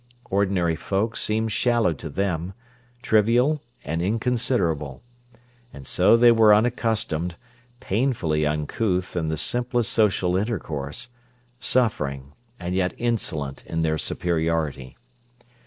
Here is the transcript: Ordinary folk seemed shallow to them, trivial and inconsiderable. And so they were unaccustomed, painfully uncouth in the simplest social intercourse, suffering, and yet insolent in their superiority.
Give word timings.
Ordinary 0.31 0.75
folk 0.75 1.15
seemed 1.15 1.51
shallow 1.51 1.93
to 1.93 2.09
them, 2.09 2.53
trivial 3.03 3.61
and 3.83 4.01
inconsiderable. 4.01 5.03
And 5.71 5.85
so 5.85 6.17
they 6.17 6.31
were 6.31 6.55
unaccustomed, 6.55 7.35
painfully 7.79 8.43
uncouth 8.43 9.15
in 9.15 9.27
the 9.27 9.37
simplest 9.37 9.91
social 9.93 10.35
intercourse, 10.35 11.09
suffering, 11.59 12.33
and 12.59 12.73
yet 12.73 12.95
insolent 12.97 13.63
in 13.67 13.83
their 13.83 13.99
superiority. 13.99 14.97